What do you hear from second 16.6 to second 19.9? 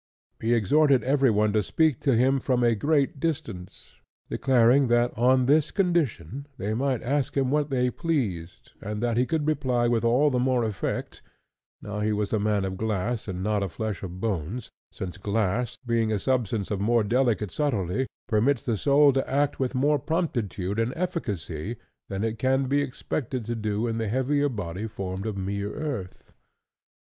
of more delicate subtlety, permits the soul to act with